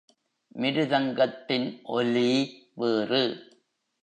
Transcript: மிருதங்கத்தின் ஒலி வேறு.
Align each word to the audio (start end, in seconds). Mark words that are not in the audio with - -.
மிருதங்கத்தின் 0.55 1.67
ஒலி 1.83 2.31
வேறு. 2.75 3.23